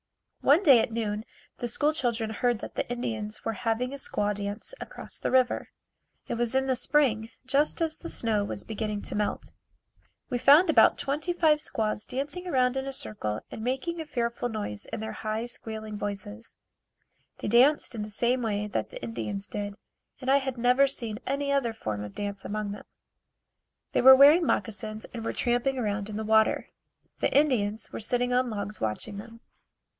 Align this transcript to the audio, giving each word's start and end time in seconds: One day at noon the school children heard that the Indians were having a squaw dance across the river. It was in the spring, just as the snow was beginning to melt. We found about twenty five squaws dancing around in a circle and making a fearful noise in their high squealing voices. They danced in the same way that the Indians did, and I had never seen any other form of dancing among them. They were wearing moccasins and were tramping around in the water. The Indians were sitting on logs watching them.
One 0.39 0.63
day 0.63 0.79
at 0.79 0.91
noon 0.91 1.23
the 1.59 1.67
school 1.67 1.93
children 1.93 2.31
heard 2.31 2.57
that 2.61 2.73
the 2.73 2.89
Indians 2.91 3.45
were 3.45 3.53
having 3.53 3.93
a 3.93 3.97
squaw 3.97 4.33
dance 4.33 4.73
across 4.81 5.19
the 5.19 5.29
river. 5.29 5.69
It 6.27 6.33
was 6.33 6.55
in 6.55 6.65
the 6.65 6.75
spring, 6.75 7.29
just 7.45 7.79
as 7.79 7.97
the 7.97 8.09
snow 8.09 8.43
was 8.43 8.63
beginning 8.63 9.03
to 9.03 9.15
melt. 9.15 9.53
We 10.31 10.39
found 10.39 10.71
about 10.71 10.97
twenty 10.97 11.31
five 11.31 11.61
squaws 11.61 12.07
dancing 12.07 12.47
around 12.47 12.75
in 12.75 12.87
a 12.87 12.91
circle 12.93 13.41
and 13.51 13.63
making 13.63 14.01
a 14.01 14.05
fearful 14.07 14.49
noise 14.49 14.87
in 14.87 14.99
their 15.01 15.11
high 15.11 15.45
squealing 15.45 15.95
voices. 15.99 16.55
They 17.37 17.47
danced 17.47 17.93
in 17.93 18.01
the 18.01 18.09
same 18.09 18.41
way 18.41 18.65
that 18.65 18.89
the 18.89 19.01
Indians 19.03 19.47
did, 19.47 19.75
and 20.19 20.31
I 20.31 20.37
had 20.37 20.57
never 20.57 20.87
seen 20.87 21.19
any 21.27 21.51
other 21.51 21.73
form 21.73 22.03
of 22.03 22.15
dancing 22.15 22.49
among 22.49 22.71
them. 22.71 22.85
They 23.91 24.01
were 24.01 24.15
wearing 24.15 24.47
moccasins 24.47 25.05
and 25.13 25.23
were 25.23 25.33
tramping 25.33 25.77
around 25.77 26.09
in 26.09 26.17
the 26.17 26.23
water. 26.25 26.69
The 27.19 27.31
Indians 27.31 27.91
were 27.91 27.99
sitting 27.99 28.33
on 28.33 28.49
logs 28.49 28.81
watching 28.81 29.17
them. 29.19 29.41